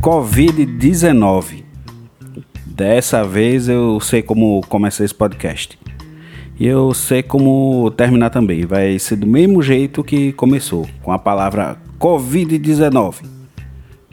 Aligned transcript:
Covid-19. 0.00 1.64
Dessa 2.64 3.24
vez 3.24 3.68
eu 3.68 3.98
sei 3.98 4.22
como 4.22 4.60
começar 4.68 5.04
esse 5.04 5.14
podcast. 5.14 5.76
E 6.60 6.66
eu 6.68 6.94
sei 6.94 7.20
como 7.24 7.90
terminar 7.96 8.30
também. 8.30 8.64
Vai 8.66 9.00
ser 9.00 9.16
do 9.16 9.26
mesmo 9.26 9.60
jeito 9.60 10.04
que 10.04 10.32
começou, 10.32 10.88
com 11.02 11.10
a 11.10 11.18
palavra 11.18 11.76
Covid-19. 11.98 13.24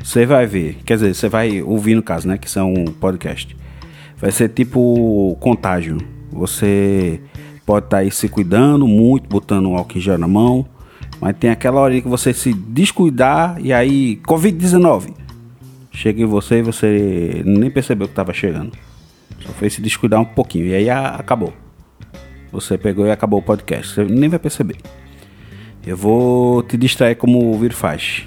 Você 0.04 0.26
vai 0.26 0.48
ver, 0.48 0.78
quer 0.84 0.96
dizer, 0.96 1.14
você 1.14 1.30
vai 1.30 1.62
ouvir 1.62 1.94
no 1.94 2.02
caso, 2.02 2.28
né? 2.28 2.40
Que 2.40 2.50
são 2.50 2.74
um 2.74 2.86
podcast. 2.86 3.56
Vai 4.18 4.32
ser 4.32 4.50
tipo 4.50 5.38
contágio. 5.40 5.98
Você 6.32 7.22
pode 7.66 7.86
estar 7.86 7.98
tá 7.98 8.02
aí 8.02 8.12
se 8.12 8.30
cuidando 8.30 8.88
muito, 8.88 9.28
botando 9.30 9.68
um 9.68 9.76
álcool 9.76 9.98
em 9.98 10.02
gel 10.02 10.18
na 10.18 10.28
mão. 10.28 10.66
Mas 11.20 11.36
tem 11.38 11.50
aquela 11.50 11.80
hora 11.80 12.00
que 12.00 12.08
você 12.08 12.34
se 12.34 12.54
descuidar 12.54 13.58
e 13.60 13.72
aí, 13.72 14.20
Covid-19 14.28 15.26
chega 15.96 16.22
em 16.22 16.26
você 16.26 16.60
e 16.60 16.62
você 16.62 17.42
nem 17.46 17.72
percebeu 17.72 18.08
que 18.08 18.12
estava 18.12 18.34
chegando. 18.34 18.72
Só 19.40 19.50
fez 19.54 19.74
se 19.74 19.82
descuidar 19.82 20.20
um 20.20 20.26
pouquinho. 20.26 20.68
E 20.68 20.76
aí 20.76 20.90
acabou. 20.90 21.54
Você 22.52 22.78
pegou 22.78 23.06
e 23.06 23.12
acabou 23.12 23.40
o 23.40 23.44
podcast. 23.44 23.94
Você 23.94 24.04
nem 24.04 24.30
vai 24.30 24.40
perceber. 24.40 24.78
Eu 25.86 25.96
vou 25.96 26.62
te 26.64 26.78
distrair 26.78 27.16
como 27.16 27.52
o 27.52 27.58
vírus 27.58 27.78
faz. 27.78 28.26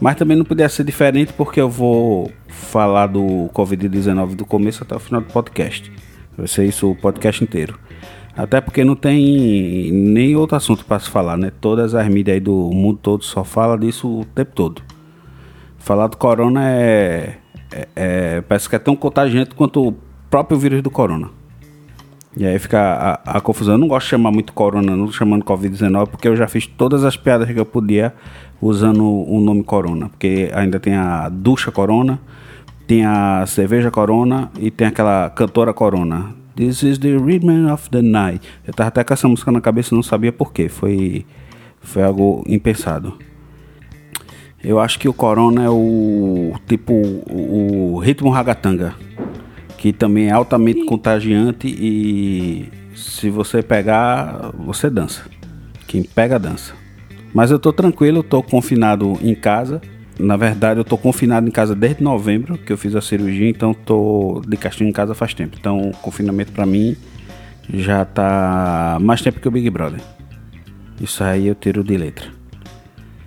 Mas 0.00 0.16
também 0.16 0.36
não 0.36 0.44
podia 0.44 0.68
ser 0.68 0.84
diferente 0.84 1.32
porque 1.32 1.60
eu 1.60 1.68
vou 1.68 2.30
falar 2.46 3.08
do 3.08 3.50
Covid-19 3.52 4.36
do 4.36 4.46
começo 4.46 4.82
até 4.82 4.94
o 4.94 4.98
final 4.98 5.20
do 5.20 5.32
podcast. 5.32 5.90
Vai 6.36 6.46
ser 6.46 6.66
isso 6.66 6.90
o 6.90 6.94
podcast 6.94 7.42
inteiro. 7.42 7.78
Até 8.36 8.60
porque 8.60 8.84
não 8.84 8.94
tem 8.94 9.90
nem 9.90 10.36
outro 10.36 10.56
assunto 10.56 10.84
para 10.84 11.00
se 11.00 11.10
falar, 11.10 11.36
né? 11.36 11.50
Todas 11.60 11.96
as 11.96 12.06
mídias 12.06 12.34
aí 12.34 12.40
do 12.40 12.70
mundo 12.72 13.00
todo 13.02 13.24
só 13.24 13.42
fala 13.42 13.76
disso 13.76 14.20
o 14.20 14.24
tempo 14.24 14.52
todo. 14.54 14.80
Falar 15.76 16.06
do 16.06 16.16
corona 16.16 16.70
é, 16.70 17.38
é, 17.72 17.88
é, 17.96 18.40
Parece 18.42 18.68
que 18.68 18.76
é 18.76 18.78
tão 18.78 18.94
contagiante 18.94 19.56
quanto 19.56 19.88
o 19.88 19.92
próprio 20.30 20.56
vírus 20.56 20.80
do 20.82 20.90
corona. 20.90 21.30
E 22.36 22.46
aí 22.46 22.58
fica 22.58 23.20
a, 23.24 23.38
a 23.38 23.40
confusão. 23.40 23.74
Eu 23.74 23.78
não 23.78 23.88
gosto 23.88 24.06
de 24.06 24.10
chamar 24.10 24.30
muito 24.30 24.52
corona, 24.52 24.96
não 24.96 25.10
chamando 25.10 25.44
Covid-19, 25.44 26.08
porque 26.08 26.28
eu 26.28 26.36
já 26.36 26.46
fiz 26.46 26.66
todas 26.66 27.04
as 27.04 27.16
piadas 27.16 27.50
que 27.50 27.58
eu 27.58 27.66
podia 27.66 28.14
usando 28.60 29.04
o 29.04 29.40
nome 29.40 29.64
corona. 29.64 30.08
Porque 30.08 30.50
ainda 30.54 30.78
tem 30.78 30.94
a 30.94 31.28
ducha 31.28 31.72
corona, 31.72 32.20
tem 32.86 33.04
a 33.04 33.44
cerveja 33.46 33.90
corona 33.90 34.50
e 34.58 34.70
tem 34.70 34.86
aquela 34.86 35.30
cantora 35.30 35.72
corona. 35.72 36.34
This 36.54 36.82
is 36.82 36.98
the 36.98 37.16
rhythm 37.16 37.70
of 37.72 37.88
the 37.90 38.02
night. 38.02 38.46
Eu 38.66 38.74
tava 38.74 38.88
até 38.88 39.04
com 39.04 39.14
essa 39.14 39.28
música 39.28 39.52
na 39.52 39.60
cabeça 39.60 39.94
e 39.94 39.96
não 39.96 40.02
sabia 40.02 40.32
porquê. 40.32 40.68
Foi, 40.68 41.24
foi 41.80 42.02
algo 42.02 42.42
impensado. 42.46 43.16
Eu 44.62 44.80
acho 44.80 44.98
que 44.98 45.08
o 45.08 45.12
Corona 45.12 45.64
é 45.64 45.70
o 45.70 46.54
tipo 46.66 46.92
o, 46.92 47.94
o 47.94 47.98
ritmo 47.98 48.28
ragatanga, 48.28 48.92
que 49.78 49.92
também 49.92 50.26
é 50.26 50.32
altamente 50.32 50.84
contagiante 50.84 51.68
e 51.68 52.68
se 52.94 53.30
você 53.30 53.62
pegar, 53.62 54.50
você 54.58 54.90
dança. 54.90 55.24
Quem 55.86 56.02
pega 56.02 56.38
dança. 56.38 56.74
Mas 57.32 57.50
eu 57.50 57.58
tô 57.58 57.72
tranquilo, 57.72 58.18
eu 58.18 58.22
tô 58.22 58.42
confinado 58.42 59.16
em 59.22 59.34
casa. 59.34 59.80
Na 60.18 60.36
verdade, 60.36 60.80
eu 60.80 60.84
tô 60.84 60.98
confinado 60.98 61.46
em 61.46 61.50
casa 61.52 61.76
desde 61.76 62.02
novembro, 62.02 62.58
que 62.58 62.72
eu 62.72 62.76
fiz 62.76 62.96
a 62.96 63.00
cirurgia, 63.00 63.48
então 63.48 63.72
tô 63.72 64.42
de 64.46 64.56
castigo 64.56 64.90
em 64.90 64.92
casa 64.92 65.14
faz 65.14 65.32
tempo. 65.32 65.56
Então, 65.58 65.90
o 65.90 65.92
confinamento 65.92 66.50
para 66.50 66.66
mim 66.66 66.96
já 67.72 68.04
tá 68.04 68.98
mais 69.00 69.22
tempo 69.22 69.38
que 69.38 69.46
o 69.46 69.50
Big 69.50 69.70
Brother. 69.70 70.00
Isso 71.00 71.22
aí 71.22 71.46
eu 71.46 71.54
tiro 71.54 71.84
de 71.84 71.96
letra. 71.96 72.37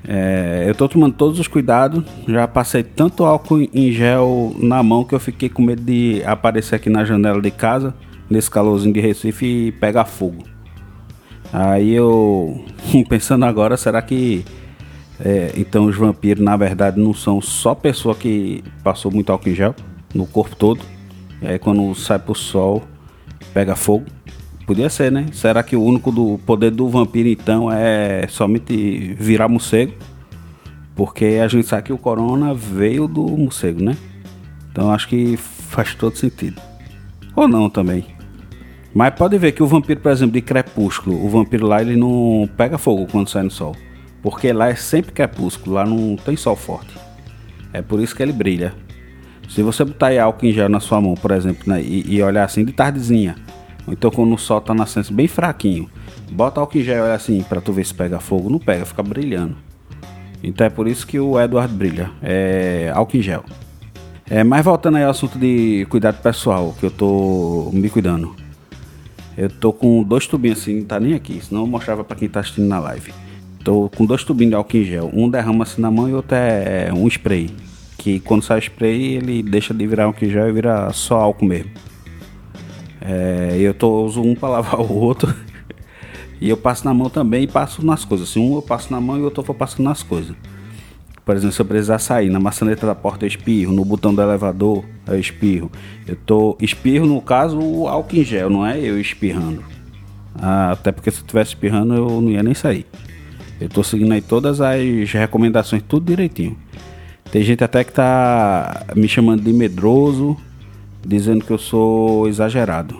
É, 0.07 0.65
eu 0.67 0.73
tô 0.73 0.87
tomando 0.87 1.13
todos 1.13 1.39
os 1.39 1.47
cuidados. 1.47 2.03
Já 2.27 2.47
passei 2.47 2.83
tanto 2.83 3.23
álcool 3.23 3.61
em 3.73 3.91
gel 3.91 4.55
na 4.59 4.81
mão 4.81 5.03
que 5.03 5.13
eu 5.13 5.19
fiquei 5.19 5.49
com 5.49 5.61
medo 5.61 5.81
de 5.81 6.23
aparecer 6.25 6.75
aqui 6.75 6.89
na 6.89 7.05
janela 7.05 7.41
de 7.41 7.51
casa, 7.51 7.93
nesse 8.29 8.49
calorzinho 8.49 8.93
de 8.93 8.99
Recife, 8.99 9.45
e 9.45 9.71
pegar 9.71 10.05
fogo. 10.05 10.43
Aí 11.53 11.91
eu, 11.91 12.63
pensando 13.09 13.45
agora, 13.45 13.75
será 13.77 14.01
que 14.01 14.45
é, 15.23 15.51
então 15.55 15.85
os 15.85 15.95
vampiros 15.95 16.43
na 16.43 16.57
verdade 16.57 16.99
não 16.99 17.13
são 17.13 17.39
só 17.41 17.75
pessoa 17.75 18.15
que 18.15 18.63
passou 18.83 19.11
muito 19.11 19.31
álcool 19.31 19.49
em 19.49 19.55
gel 19.55 19.75
no 20.15 20.25
corpo 20.25 20.55
todo? 20.55 20.81
E 21.41 21.47
aí 21.47 21.59
quando 21.59 21.93
sai 21.93 22.17
pro 22.17 22.33
sol 22.33 22.83
pega 23.53 23.75
fogo? 23.75 24.05
Podia 24.71 24.89
ser, 24.89 25.11
né? 25.11 25.25
Será 25.33 25.61
que 25.63 25.75
o 25.75 25.83
único 25.83 26.13
do 26.13 26.39
poder 26.45 26.71
do 26.71 26.87
vampiro 26.87 27.27
então 27.27 27.69
é 27.69 28.25
somente 28.29 29.13
virar 29.19 29.49
morcego? 29.49 29.91
Porque 30.95 31.41
a 31.43 31.47
gente 31.49 31.67
sabe 31.67 31.83
que 31.83 31.91
o 31.91 31.97
corona 31.97 32.53
veio 32.53 33.05
do 33.05 33.21
morcego, 33.21 33.83
né? 33.83 33.97
Então 34.71 34.89
acho 34.89 35.09
que 35.09 35.35
faz 35.35 35.93
todo 35.93 36.15
sentido. 36.15 36.61
Ou 37.35 37.49
não 37.49 37.69
também. 37.69 38.05
Mas 38.93 39.13
pode 39.13 39.37
ver 39.37 39.51
que 39.51 39.61
o 39.61 39.67
vampiro, 39.67 39.99
por 39.99 40.09
exemplo, 40.09 40.31
de 40.31 40.41
crepúsculo, 40.41 41.21
o 41.21 41.27
vampiro 41.27 41.67
lá 41.67 41.81
ele 41.81 41.97
não 41.97 42.49
pega 42.55 42.77
fogo 42.77 43.05
quando 43.11 43.27
sai 43.27 43.43
no 43.43 43.51
sol. 43.51 43.75
Porque 44.21 44.53
lá 44.53 44.69
é 44.69 44.75
sempre 44.75 45.11
crepúsculo, 45.11 45.75
lá 45.75 45.85
não 45.85 46.15
tem 46.15 46.37
sol 46.37 46.55
forte. 46.55 46.97
É 47.73 47.81
por 47.81 47.99
isso 47.99 48.15
que 48.15 48.23
ele 48.23 48.31
brilha. 48.31 48.73
Se 49.49 49.61
você 49.61 49.83
botar 49.83 50.17
álcool 50.17 50.45
em 50.45 50.53
gel 50.53 50.69
na 50.69 50.79
sua 50.79 51.01
mão, 51.01 51.15
por 51.15 51.31
exemplo, 51.31 51.63
né, 51.67 51.81
e, 51.81 52.05
e 52.07 52.23
olhar 52.23 52.45
assim 52.45 52.63
de 52.63 52.71
tardezinha, 52.71 53.35
então 53.87 54.11
quando 54.11 54.33
o 54.33 54.37
sol 54.37 54.61
tá 54.61 54.73
nascendo 54.73 55.11
bem 55.13 55.27
fraquinho, 55.27 55.89
bota 56.31 56.59
álcool 56.59 56.77
em 56.77 56.83
gel 56.83 57.05
assim 57.11 57.43
para 57.43 57.61
tu 57.61 57.71
ver 57.73 57.85
se 57.85 57.93
pega 57.93 58.19
fogo, 58.19 58.49
não 58.49 58.59
pega, 58.59 58.85
fica 58.85 59.03
brilhando. 59.03 59.55
Então 60.43 60.65
é 60.65 60.69
por 60.69 60.87
isso 60.87 61.05
que 61.05 61.19
o 61.19 61.39
Edward 61.39 61.73
brilha, 61.73 62.09
é 62.21 62.91
álcool 62.93 63.17
em 63.17 63.21
gel. 63.21 63.43
É, 64.29 64.43
mas 64.43 64.63
voltando 64.63 64.97
aí 64.97 65.03
ao 65.03 65.11
assunto 65.11 65.37
de 65.37 65.85
cuidado 65.89 66.21
pessoal, 66.21 66.73
que 66.79 66.85
eu 66.85 66.91
tô 66.91 67.69
me 67.73 67.89
cuidando. 67.89 68.33
Eu 69.37 69.49
tô 69.49 69.73
com 69.73 70.03
dois 70.03 70.25
tubinhos 70.25 70.61
assim, 70.61 70.79
não 70.79 70.85
tá 70.85 70.99
nem 70.99 71.13
aqui, 71.13 71.41
senão 71.43 71.61
eu 71.61 71.67
mostrava 71.67 72.03
para 72.03 72.15
quem 72.15 72.29
tá 72.29 72.39
assistindo 72.39 72.67
na 72.67 72.79
live. 72.79 73.13
Tô 73.63 73.89
com 73.89 74.05
dois 74.05 74.23
tubinhos 74.23 74.51
de 74.51 74.55
álcool 74.55 74.77
em 74.77 74.83
gel, 74.83 75.11
um 75.13 75.29
derrama 75.29 75.63
assim 75.63 75.81
na 75.81 75.91
mão 75.91 76.09
e 76.09 76.13
outro 76.13 76.35
é 76.35 76.91
um 76.93 77.07
spray. 77.07 77.49
Que 77.97 78.19
quando 78.19 78.43
sai 78.43 78.59
spray 78.59 79.15
ele 79.15 79.43
deixa 79.43 79.73
de 79.73 79.85
virar 79.85 80.05
álcool 80.05 80.25
em 80.25 80.29
gel 80.29 80.49
e 80.49 80.51
vira 80.51 80.91
só 80.93 81.17
álcool 81.17 81.45
mesmo. 81.45 81.69
É, 83.01 83.57
eu 83.59 83.73
tô, 83.73 84.05
uso 84.05 84.21
um 84.21 84.35
para 84.35 84.49
lavar 84.49 84.79
o 84.79 84.93
outro. 84.93 85.33
e 86.39 86.49
eu 86.49 86.55
passo 86.55 86.85
na 86.85 86.93
mão 86.93 87.09
também 87.09 87.43
e 87.43 87.47
passo 87.47 87.85
nas 87.85 88.05
coisas. 88.05 88.29
Assim, 88.29 88.39
um 88.39 88.55
eu 88.55 88.61
passo 88.61 88.91
na 88.91 89.01
mão 89.01 89.17
e 89.17 89.21
o 89.21 89.23
outro 89.25 89.41
eu 89.41 89.45
vou 89.45 89.55
passando 89.55 89.83
nas 89.83 90.03
coisas. 90.03 90.35
Por 91.25 91.35
exemplo, 91.35 91.53
se 91.53 91.61
eu 91.61 91.65
precisar 91.65 91.99
sair 91.99 92.29
na 92.29 92.39
maçaneta 92.39 92.85
da 92.85 92.95
porta, 92.95 93.25
eu 93.25 93.27
espirro. 93.27 93.71
No 93.71 93.85
botão 93.85 94.13
do 94.13 94.21
elevador, 94.21 94.83
eu 95.07 95.19
espirro. 95.19 95.71
Eu 96.07 96.15
tô 96.15 96.57
espirro, 96.59 97.05
no 97.05 97.21
caso, 97.21 97.59
o 97.59 97.87
álcool 97.87 98.17
em 98.17 98.23
gel, 98.23 98.49
não 98.49 98.65
é 98.65 98.79
eu 98.79 98.99
espirrando. 98.99 99.63
Ah, 100.35 100.71
até 100.71 100.91
porque 100.91 101.11
se 101.11 101.17
eu 101.17 101.21
estivesse 101.21 101.51
espirrando, 101.51 101.93
eu 101.93 102.21
não 102.21 102.29
ia 102.29 102.41
nem 102.41 102.53
sair. 102.53 102.85
Eu 103.59 103.69
tô 103.69 103.83
seguindo 103.83 104.11
aí 104.11 104.21
todas 104.21 104.59
as 104.59 105.11
recomendações, 105.11 105.83
tudo 105.87 106.07
direitinho. 106.07 106.57
Tem 107.31 107.43
gente 107.43 107.63
até 107.63 107.83
que 107.83 107.93
tá 107.93 108.87
me 108.95 109.07
chamando 109.07 109.43
de 109.43 109.53
medroso, 109.53 110.35
dizendo 111.05 111.43
que 111.43 111.51
eu 111.51 111.57
sou 111.57 112.27
exagerado. 112.27 112.99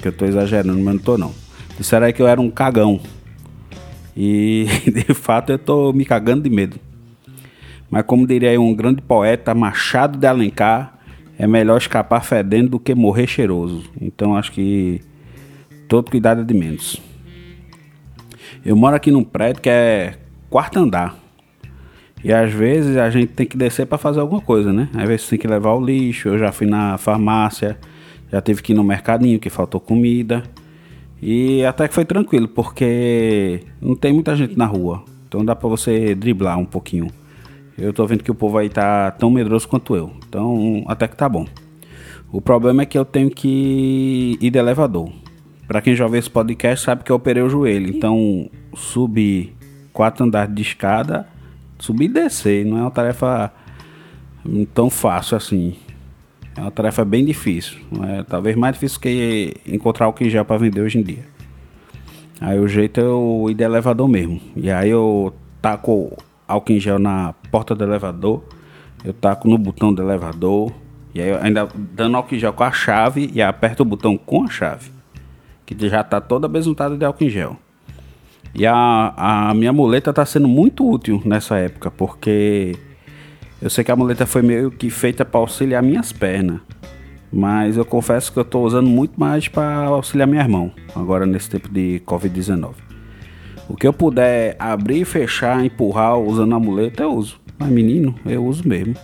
Que 0.00 0.08
eu 0.08 0.12
tô 0.12 0.24
exagerando, 0.24 0.78
mas 0.78 0.94
não 0.94 1.02
tô 1.02 1.18
não. 1.18 1.32
Disseram 1.78 2.06
aí 2.06 2.12
que 2.12 2.22
eu 2.22 2.26
era 2.26 2.40
um 2.40 2.50
cagão. 2.50 3.00
E 4.16 4.66
de 4.86 5.14
fato 5.14 5.50
eu 5.52 5.58
tô 5.58 5.92
me 5.92 6.04
cagando 6.04 6.42
de 6.42 6.50
medo. 6.50 6.78
Mas 7.90 8.04
como 8.04 8.26
diria 8.26 8.60
um 8.60 8.74
grande 8.74 9.02
poeta, 9.02 9.54
Machado 9.54 10.18
de 10.18 10.26
Alencar, 10.26 10.98
é 11.38 11.46
melhor 11.46 11.78
escapar 11.78 12.24
fedendo 12.24 12.70
do 12.70 12.80
que 12.80 12.94
morrer 12.94 13.26
cheiroso. 13.26 13.84
Então 14.00 14.36
acho 14.36 14.52
que 14.52 15.00
todo 15.88 16.10
cuidado 16.10 16.40
é 16.40 16.44
de 16.44 16.54
menos. 16.54 17.00
Eu 18.64 18.76
moro 18.76 18.96
aqui 18.96 19.10
num 19.10 19.24
prédio 19.24 19.60
que 19.60 19.68
é 19.68 20.14
quarto 20.48 20.78
andar. 20.78 21.23
E 22.24 22.32
às 22.32 22.50
vezes 22.50 22.96
a 22.96 23.10
gente 23.10 23.28
tem 23.28 23.44
que 23.44 23.54
descer 23.54 23.86
para 23.86 23.98
fazer 23.98 24.18
alguma 24.18 24.40
coisa, 24.40 24.72
né? 24.72 24.88
Às 24.94 25.06
vezes 25.06 25.28
tem 25.28 25.38
que 25.38 25.46
levar 25.46 25.74
o 25.74 25.84
lixo. 25.84 26.28
Eu 26.28 26.38
já 26.38 26.50
fui 26.50 26.66
na 26.66 26.96
farmácia, 26.96 27.78
já 28.32 28.40
tive 28.40 28.62
que 28.62 28.72
ir 28.72 28.74
no 28.74 28.82
mercadinho 28.82 29.38
que 29.38 29.50
faltou 29.50 29.78
comida. 29.78 30.42
E 31.20 31.62
até 31.66 31.86
que 31.86 31.92
foi 31.92 32.06
tranquilo, 32.06 32.48
porque 32.48 33.60
não 33.78 33.94
tem 33.94 34.10
muita 34.10 34.34
gente 34.34 34.56
na 34.56 34.64
rua. 34.64 35.04
Então 35.28 35.44
dá 35.44 35.54
para 35.54 35.68
você 35.68 36.14
driblar 36.14 36.58
um 36.58 36.64
pouquinho. 36.64 37.08
Eu 37.76 37.92
tô 37.92 38.06
vendo 38.06 38.24
que 38.24 38.30
o 38.30 38.34
povo 38.34 38.56
aí 38.56 38.70
tá 38.70 39.10
tão 39.10 39.30
medroso 39.30 39.68
quanto 39.68 39.94
eu. 39.94 40.10
Então 40.26 40.82
até 40.86 41.06
que 41.06 41.16
tá 41.16 41.28
bom. 41.28 41.46
O 42.32 42.40
problema 42.40 42.82
é 42.82 42.86
que 42.86 42.96
eu 42.96 43.04
tenho 43.04 43.30
que 43.30 44.38
ir 44.40 44.50
de 44.50 44.58
elevador. 44.58 45.10
Para 45.68 45.82
quem 45.82 45.94
já 45.94 46.04
ouviu 46.04 46.18
esse 46.18 46.30
podcast 46.30 46.86
sabe 46.86 47.04
que 47.04 47.12
eu 47.12 47.16
operei 47.16 47.42
o 47.42 47.50
joelho. 47.50 47.94
Então 47.94 48.48
subir 48.74 49.54
quatro 49.92 50.24
andares 50.24 50.54
de 50.54 50.62
escada 50.62 51.33
subir 51.84 52.06
e 52.06 52.08
descer, 52.08 52.64
não 52.64 52.78
é 52.78 52.80
uma 52.80 52.90
tarefa 52.90 53.52
tão 54.72 54.88
fácil 54.88 55.36
assim. 55.36 55.76
É 56.56 56.60
uma 56.60 56.70
tarefa 56.70 57.04
bem 57.04 57.24
difícil. 57.24 57.78
É, 58.08 58.22
talvez 58.22 58.56
mais 58.56 58.74
difícil 58.74 59.00
que 59.00 59.54
encontrar 59.66 60.06
álcool 60.06 60.24
em 60.24 60.30
gel 60.30 60.44
para 60.44 60.56
vender 60.56 60.80
hoje 60.80 60.98
em 60.98 61.02
dia. 61.02 61.24
Aí 62.40 62.58
o 62.58 62.68
jeito 62.68 63.00
é 63.00 63.04
eu 63.04 63.46
ir 63.50 63.54
de 63.54 63.64
elevador 63.64 64.08
mesmo. 64.08 64.40
E 64.56 64.70
aí 64.70 64.90
eu 64.90 65.34
taco 65.60 66.16
álcool 66.46 66.72
em 66.72 66.80
gel 66.80 66.98
na 66.98 67.34
porta 67.50 67.74
do 67.74 67.84
elevador. 67.84 68.42
Eu 69.04 69.12
taco 69.12 69.48
no 69.48 69.58
botão 69.58 69.92
do 69.92 70.02
elevador. 70.02 70.72
E 71.14 71.20
aí 71.20 71.32
ainda 71.40 71.68
dando 71.74 72.16
álcool 72.16 72.34
em 72.34 72.38
gel 72.38 72.52
com 72.52 72.64
a 72.64 72.72
chave 72.72 73.30
e 73.32 73.42
aperto 73.42 73.82
o 73.82 73.86
botão 73.86 74.16
com 74.16 74.44
a 74.44 74.48
chave. 74.48 74.90
Que 75.66 75.76
já 75.88 76.02
está 76.02 76.20
toda 76.20 76.46
besuntada 76.46 76.96
de 76.96 77.04
álcool 77.04 77.24
em 77.24 77.30
gel. 77.30 77.58
E 78.54 78.64
a, 78.66 79.14
a 79.16 79.54
minha 79.54 79.72
muleta 79.72 80.10
está 80.10 80.24
sendo 80.24 80.46
muito 80.46 80.88
útil 80.88 81.20
nessa 81.24 81.56
época, 81.56 81.90
porque 81.90 82.76
eu 83.60 83.68
sei 83.68 83.82
que 83.82 83.90
a 83.90 83.96
muleta 83.96 84.26
foi 84.26 84.42
meio 84.42 84.70
que 84.70 84.90
feita 84.90 85.24
para 85.24 85.40
auxiliar 85.40 85.82
minhas 85.82 86.12
pernas. 86.12 86.60
Mas 87.32 87.76
eu 87.76 87.84
confesso 87.84 88.32
que 88.32 88.38
eu 88.38 88.42
estou 88.44 88.64
usando 88.64 88.88
muito 88.88 89.18
mais 89.18 89.48
para 89.48 89.86
auxiliar 89.86 90.28
minha 90.28 90.40
irmã, 90.40 90.70
agora 90.94 91.26
nesse 91.26 91.50
tempo 91.50 91.68
de 91.68 92.00
Covid-19. 92.06 92.74
O 93.68 93.74
que 93.74 93.88
eu 93.88 93.92
puder 93.92 94.54
abrir, 94.56 95.04
fechar, 95.04 95.64
empurrar 95.64 96.16
usando 96.16 96.54
a 96.54 96.60
muleta, 96.60 97.02
eu 97.02 97.12
uso. 97.12 97.40
Mas 97.58 97.70
menino, 97.70 98.14
eu 98.24 98.44
uso 98.44 98.68
mesmo. 98.68 98.94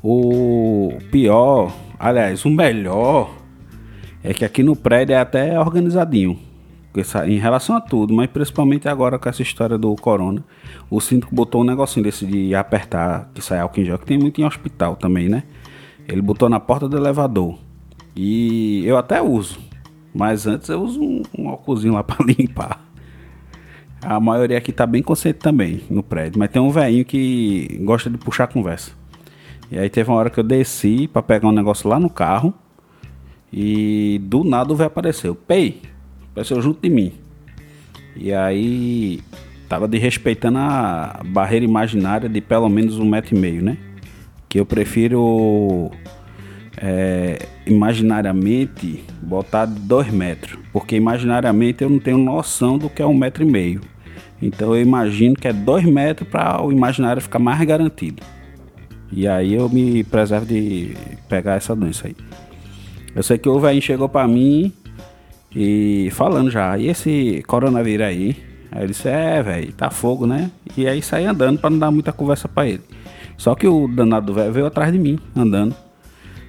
O 0.00 0.92
pior, 1.10 1.74
aliás, 1.98 2.44
o 2.44 2.50
melhor 2.50 3.34
é 4.22 4.32
que 4.32 4.44
aqui 4.44 4.62
no 4.62 4.76
prédio 4.76 5.14
é 5.14 5.18
até 5.18 5.58
organizadinho 5.58 6.38
em 7.26 7.38
relação 7.38 7.76
a 7.76 7.80
tudo, 7.80 8.14
mas 8.14 8.28
principalmente 8.28 8.88
agora 8.88 9.18
com 9.18 9.28
essa 9.28 9.42
história 9.42 9.76
do 9.76 9.94
corona. 9.96 10.44
O 10.88 11.00
síndico 11.00 11.34
botou 11.34 11.62
um 11.62 11.64
negocinho 11.64 12.04
desse 12.04 12.26
de 12.26 12.54
apertar, 12.54 13.30
que 13.34 13.42
sai 13.42 13.58
álcool 13.58 13.80
em 13.80 13.84
gel, 13.84 13.98
que 13.98 14.06
tem 14.06 14.18
muito 14.18 14.40
em 14.40 14.44
hospital 14.44 14.96
também, 14.96 15.28
né? 15.28 15.42
Ele 16.06 16.22
botou 16.22 16.48
na 16.48 16.60
porta 16.60 16.88
do 16.88 16.96
elevador. 16.96 17.58
E 18.14 18.84
eu 18.86 18.96
até 18.96 19.20
uso, 19.20 19.58
mas 20.14 20.46
antes 20.46 20.68
eu 20.68 20.80
uso 20.80 21.02
um, 21.02 21.22
um 21.36 21.48
álcoolzinho 21.48 21.94
lá 21.94 22.02
para 22.04 22.24
limpar. 22.24 22.80
A 24.00 24.20
maioria 24.20 24.58
aqui 24.58 24.70
tá 24.70 24.86
bem 24.86 25.02
consciente 25.02 25.38
também 25.38 25.80
no 25.88 26.02
prédio, 26.02 26.38
mas 26.38 26.50
tem 26.50 26.60
um 26.60 26.70
velhinho 26.70 27.04
que 27.04 27.80
gosta 27.82 28.10
de 28.10 28.18
puxar 28.18 28.46
conversa. 28.46 28.92
E 29.70 29.78
aí 29.78 29.88
teve 29.88 30.10
uma 30.10 30.18
hora 30.18 30.30
que 30.30 30.38
eu 30.38 30.44
desci 30.44 31.08
para 31.08 31.22
pegar 31.22 31.48
um 31.48 31.52
negócio 31.52 31.88
lá 31.88 31.98
no 31.98 32.10
carro 32.10 32.52
e 33.52 34.20
do 34.22 34.44
nada 34.44 34.72
o 34.72 34.76
velho 34.76 34.88
apareceu. 34.88 35.34
Pei, 35.34 35.80
apareceu 36.34 36.60
junto 36.60 36.82
de 36.82 36.90
mim. 36.90 37.12
E 38.16 38.32
aí 38.32 39.20
tava 39.68 39.86
desrespeitando 39.86 40.58
a 40.58 41.22
barreira 41.24 41.64
imaginária 41.64 42.28
de 42.28 42.40
pelo 42.40 42.68
menos 42.68 42.98
um 42.98 43.08
metro 43.08 43.36
e 43.36 43.38
meio, 43.38 43.62
né? 43.62 43.78
Que 44.48 44.58
eu 44.58 44.66
prefiro 44.66 45.92
é, 46.76 47.38
imaginariamente 47.64 49.04
botar 49.22 49.64
dois 49.64 50.10
metros, 50.10 50.58
porque 50.72 50.96
imaginariamente 50.96 51.82
eu 51.82 51.88
não 51.88 52.00
tenho 52.00 52.18
noção 52.18 52.76
do 52.76 52.90
que 52.90 53.00
é 53.00 53.06
um 53.06 53.14
metro 53.14 53.44
e 53.44 53.46
meio. 53.46 53.80
Então 54.42 54.74
eu 54.74 54.82
imagino 54.82 55.36
que 55.36 55.46
é 55.46 55.52
dois 55.52 55.84
metros 55.84 56.28
para 56.28 56.60
o 56.62 56.72
imaginário 56.72 57.22
ficar 57.22 57.38
mais 57.38 57.64
garantido. 57.64 58.22
E 59.12 59.28
aí 59.28 59.54
eu 59.54 59.68
me 59.68 60.02
preservo 60.02 60.46
de 60.46 60.96
pegar 61.28 61.54
essa 61.54 61.74
doença 61.76 62.08
aí. 62.08 62.16
Eu 63.14 63.22
sei 63.22 63.38
que 63.38 63.48
o 63.48 63.60
velho 63.60 63.80
chegou 63.80 64.08
para 64.08 64.26
mim 64.26 64.72
e 65.54 66.08
falando 66.12 66.50
já, 66.50 66.76
e 66.76 66.88
esse 66.88 67.42
coronavírus 67.46 68.06
aí? 68.06 68.36
Aí 68.72 68.82
ele 68.82 68.88
disse, 68.88 69.08
é, 69.08 69.42
velho, 69.42 69.72
tá 69.72 69.88
fogo, 69.88 70.26
né? 70.26 70.50
E 70.76 70.88
aí 70.88 71.00
saí 71.00 71.24
andando 71.26 71.60
para 71.60 71.70
não 71.70 71.78
dar 71.78 71.90
muita 71.92 72.12
conversa 72.12 72.48
para 72.48 72.68
ele. 72.68 72.82
Só 73.36 73.54
que 73.54 73.66
o 73.66 73.86
danado 73.86 74.26
do 74.26 74.34
velho 74.34 74.52
veio 74.52 74.66
atrás 74.66 74.92
de 74.92 74.98
mim, 74.98 75.18
andando. 75.34 75.74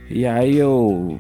E 0.10 0.26
aí 0.26 0.58
eu 0.58 1.20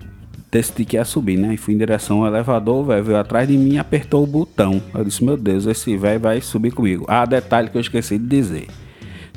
decidi 0.52 0.86
que 0.86 0.96
ia 0.96 1.06
subir, 1.06 1.38
né? 1.38 1.54
E 1.54 1.58
fui 1.58 1.76
em 1.76 1.78
direção 1.78 2.22
ao 2.24 2.28
elevador, 2.28 2.78
o 2.78 2.86
velho 2.86 3.04
veio 3.04 3.20
atrás 3.20 3.48
de 3.48 3.58
mim 3.58 3.74
e 3.74 3.78
apertou 3.78 4.24
o 4.24 4.28
botão. 4.28 4.82
Eu 4.94 5.04
disse, 5.04 5.24
meu 5.24 5.38
Deus, 5.38 5.68
esse 5.68 5.96
velho 5.96 6.20
vai 6.20 6.42
subir 6.42 6.72
comigo. 6.72 7.06
Ah, 7.08 7.26
detalhe 7.26 7.70
que 7.70 7.78
eu 7.78 7.82
esqueci 7.82 8.18
de 8.18 8.28
dizer. 8.28 8.68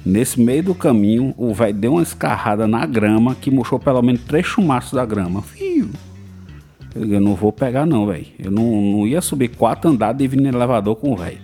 Nesse 0.07 0.41
meio 0.41 0.63
do 0.63 0.75
caminho, 0.75 1.35
o 1.37 1.53
velho 1.53 1.75
deu 1.75 1.93
uma 1.93 2.03
escarrada 2.03 2.67
na 2.67 2.87
grama 2.87 3.35
que 3.35 3.51
murchou 3.51 3.79
pelo 3.79 4.01
menos 4.01 4.23
três 4.23 4.47
chumaços 4.47 4.93
da 4.93 5.05
grama. 5.05 5.43
Fio. 5.43 5.68
Eu 7.01 7.21
não 7.21 7.35
vou 7.35 7.53
pegar 7.53 7.87
não, 7.87 8.07
velho. 8.07 8.27
Eu 8.39 8.51
não, 8.51 8.65
não 8.65 9.07
ia 9.07 9.21
subir 9.21 9.49
quatro 9.49 9.91
andares 9.91 10.21
e 10.21 10.29
vir 10.29 10.41
no 10.41 10.49
elevador 10.49 10.97
com 10.97 11.13
o 11.13 11.17
velho. 11.17 11.39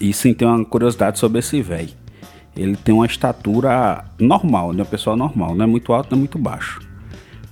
E 0.00 0.12
sim, 0.12 0.32
tem 0.32 0.46
uma 0.46 0.64
curiosidade 0.64 1.18
sobre 1.18 1.40
esse 1.40 1.60
velho. 1.60 1.90
Ele 2.56 2.76
tem 2.76 2.94
uma 2.94 3.06
estatura 3.06 4.04
normal, 4.18 4.72
né? 4.72 4.82
Uma 4.82 4.88
pessoa 4.88 5.16
normal. 5.16 5.54
Não 5.54 5.64
é 5.64 5.66
muito 5.66 5.92
alto, 5.92 6.10
não 6.10 6.18
é 6.18 6.20
muito 6.20 6.38
baixo. 6.38 6.80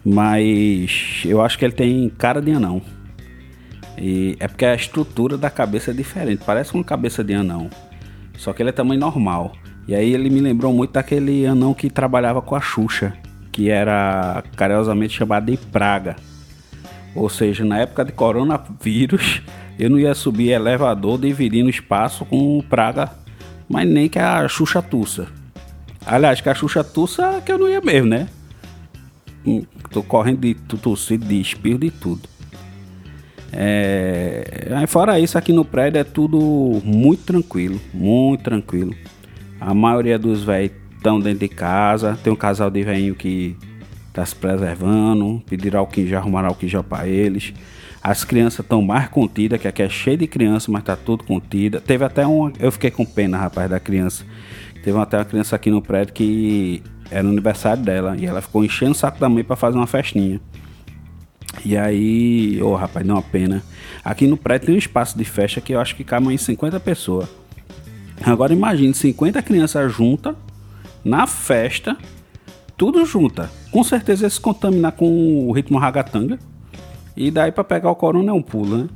Mas 0.05 1.23
eu 1.25 1.41
acho 1.43 1.58
que 1.58 1.64
ele 1.64 1.75
tem 1.75 2.08
cara 2.11 2.41
de 2.41 2.53
anão. 2.53 2.81
E 3.99 4.37
é 4.38 4.47
porque 4.47 4.64
a 4.64 4.75
estrutura 4.75 5.37
da 5.37 5.50
cabeça 5.50 5.91
é 5.91 5.94
diferente. 5.94 6.43
Parece 6.44 6.75
uma 6.75 6.85
cabeça 6.85 7.25
de 7.25 7.35
anão. 7.35 7.69
Só 8.37 8.53
que 8.53 8.62
ele 8.62 8.70
é 8.70 8.73
tamanho 8.73 9.00
normal. 9.00 9.53
E 9.88 9.94
aí 9.94 10.12
ele 10.12 10.29
me 10.31 10.41
lembrou 10.41 10.73
muito 10.73 10.93
daquele 10.93 11.47
anão 11.47 11.73
que 11.73 11.88
trabalhava 11.88 12.43
com 12.43 12.55
a 12.55 12.61
Xuxa. 12.61 13.14
Que 13.50 13.70
era 13.70 14.43
carinhosamente 14.56 15.17
chamado 15.17 15.47
de 15.47 15.56
Praga. 15.56 16.17
Ou 17.16 17.28
seja, 17.28 17.64
na 17.64 17.78
época 17.78 18.04
de 18.04 18.12
coronavírus, 18.12 19.42
eu 19.78 19.90
não 19.90 19.98
ia 19.98 20.14
subir 20.14 20.50
elevador 20.50 21.18
dividindo 21.18 21.70
espaço 21.70 22.24
com 22.26 22.62
praga, 22.68 23.10
mas 23.68 23.88
nem 23.88 24.08
que 24.08 24.18
a 24.18 24.46
Xuxa 24.46 24.82
Tussa. 24.82 25.28
Aliás, 26.04 26.40
que 26.40 26.48
a 26.48 26.54
Xuxa 26.54 26.84
Tussa 26.84 27.40
que 27.44 27.50
eu 27.50 27.58
não 27.58 27.68
ia 27.68 27.80
mesmo, 27.80 28.08
né? 28.08 28.28
Hum, 29.46 29.64
tô 29.90 30.02
correndo 30.02 30.40
de 30.40 30.54
tossido, 30.54 31.24
de 31.24 31.40
espirro, 31.40 31.78
de 31.78 31.90
tudo. 31.90 32.28
É... 33.52 34.84
Fora 34.86 35.19
isso, 35.19 35.38
aqui 35.38 35.52
no 35.52 35.64
prédio 35.64 35.98
é 35.98 36.04
tudo 36.04 36.38
muito 36.84 37.24
tranquilo, 37.24 37.80
muito 37.94 38.42
tranquilo. 38.42 38.94
A 39.60 39.72
maioria 39.72 40.19
dos 40.19 40.44
velhos 40.44 40.72
estão 40.96 41.19
dentro 41.19 41.40
de 41.40 41.48
casa. 41.48 42.19
Tem 42.22 42.32
um 42.32 42.36
casal 42.36 42.70
de 42.70 42.82
velhinho 42.82 43.14
que 43.14 43.56
tá 44.16 44.24
se 44.24 44.34
preservando, 44.34 45.42
pediram 45.46 45.80
álcool 45.80 46.00
em 46.00 46.06
gel, 46.06 46.18
arrumaram 46.18 46.48
álcool 46.48 46.64
em 46.64 46.68
gel 46.68 46.82
para 46.82 47.06
eles. 47.06 47.52
As 48.02 48.24
crianças 48.24 48.60
estão 48.60 48.80
mais 48.80 49.08
contidas, 49.08 49.60
que 49.60 49.68
aqui 49.68 49.82
é 49.82 49.90
cheio 49.90 50.16
de 50.16 50.26
criança, 50.26 50.72
mas 50.72 50.82
tá 50.84 50.96
tudo 50.96 51.22
contida. 51.22 51.82
Teve 51.82 52.02
até 52.02 52.26
um, 52.26 52.50
eu 52.58 52.72
fiquei 52.72 52.90
com 52.90 53.04
pena, 53.04 53.36
rapaz, 53.36 53.68
da 53.68 53.78
criança. 53.78 54.24
Teve 54.82 54.98
até 54.98 55.18
uma 55.18 55.24
criança 55.26 55.54
aqui 55.54 55.70
no 55.70 55.82
prédio 55.82 56.14
que 56.14 56.82
era 57.10 57.26
o 57.26 57.30
aniversário 57.30 57.82
dela 57.82 58.16
e 58.16 58.24
ela 58.24 58.40
ficou 58.40 58.64
enchendo 58.64 58.92
o 58.92 58.94
saco 58.94 59.20
da 59.20 59.28
mãe 59.28 59.44
para 59.44 59.54
fazer 59.54 59.76
uma 59.76 59.86
festinha. 59.86 60.40
E 61.62 61.76
aí, 61.76 62.58
ô 62.62 62.69
oh, 62.69 62.74
rapaz, 62.74 63.05
deu 63.05 63.14
uma 63.14 63.22
pena. 63.22 63.62
Aqui 64.02 64.26
no 64.26 64.38
prédio 64.38 64.67
tem 64.67 64.76
um 64.76 64.79
espaço 64.79 65.19
de 65.19 65.24
festa 65.24 65.60
que 65.60 65.74
eu 65.74 65.81
acho 65.81 65.94
que 65.94 66.05
cabe 66.05 66.32
em 66.32 66.38
50 66.38 66.81
pessoas. 66.81 67.29
Agora 68.24 68.55
imagine 68.55 68.94
50 68.94 69.43
crianças 69.43 69.93
juntas 69.93 70.34
na 71.05 71.26
festa 71.26 71.98
tudo 72.76 73.04
junta. 73.04 73.50
Com 73.70 73.82
certeza 73.82 74.24
ia 74.24 74.30
se 74.30 74.40
contaminar 74.40 74.92
com 74.92 75.48
o 75.48 75.52
ritmo 75.52 75.78
ragatanga. 75.78 76.38
E 77.16 77.30
daí 77.30 77.50
para 77.50 77.64
pegar 77.64 77.90
o 77.90 77.94
corona 77.94 78.30
é 78.30 78.34
um 78.34 78.42
pulo, 78.42 78.76
né? 78.76 78.88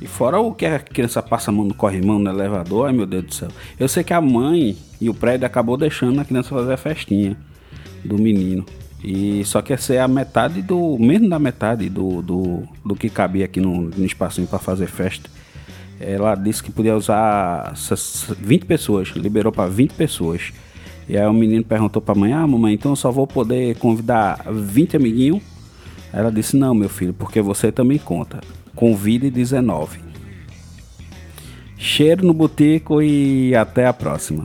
E 0.00 0.06
fora 0.06 0.40
o 0.40 0.54
que 0.54 0.64
a 0.64 0.78
criança 0.78 1.22
passa 1.22 1.50
a 1.50 1.54
mão 1.54 1.66
no 1.66 1.74
corrimão 1.74 2.18
no 2.18 2.30
elevador, 2.30 2.86
ai 2.86 2.92
meu 2.92 3.04
Deus 3.04 3.24
do 3.24 3.34
céu. 3.34 3.48
Eu 3.78 3.86
sei 3.86 4.02
que 4.02 4.14
a 4.14 4.20
mãe 4.20 4.74
e 4.98 5.10
o 5.10 5.14
prédio 5.14 5.46
acabou 5.46 5.76
deixando 5.76 6.18
a 6.20 6.24
criança 6.24 6.48
fazer 6.48 6.72
a 6.72 6.76
festinha 6.78 7.36
do 8.02 8.16
menino. 8.16 8.64
E 9.04 9.44
só 9.44 9.60
que 9.60 9.72
essa 9.72 9.94
é 9.94 10.00
a 10.00 10.08
metade 10.08 10.62
do. 10.62 10.98
Mesmo 10.98 11.28
da 11.28 11.38
metade 11.38 11.88
do, 11.88 12.22
do, 12.22 12.62
do 12.84 12.94
que 12.94 13.10
cabia 13.10 13.44
aqui 13.44 13.60
no, 13.60 13.82
no 13.82 14.04
espacinho 14.04 14.46
para 14.46 14.58
fazer 14.58 14.86
festa. 14.86 15.28
Ela 15.98 16.34
disse 16.34 16.62
que 16.62 16.72
podia 16.72 16.96
usar 16.96 17.74
20 18.38 18.64
pessoas, 18.64 19.08
liberou 19.08 19.52
para 19.52 19.68
20 19.68 19.92
pessoas. 19.92 20.52
E 21.10 21.18
aí 21.18 21.26
o 21.26 21.32
menino 21.32 21.64
perguntou 21.64 22.00
pra 22.00 22.14
mãe: 22.14 22.32
Ah, 22.32 22.46
mamãe, 22.46 22.74
então 22.74 22.92
eu 22.92 22.96
só 22.96 23.10
vou 23.10 23.26
poder 23.26 23.76
convidar 23.78 24.44
20 24.48 24.96
amiguinhos? 24.96 25.42
Ela 26.12 26.30
disse: 26.30 26.56
Não, 26.56 26.72
meu 26.72 26.88
filho, 26.88 27.12
porque 27.12 27.42
você 27.42 27.72
também 27.72 27.98
conta. 27.98 28.40
Convide 28.76 29.28
19. 29.28 29.98
Cheiro 31.76 32.24
no 32.24 32.32
boteco 32.32 33.02
e 33.02 33.56
até 33.56 33.86
a 33.88 33.92
próxima. 33.92 34.44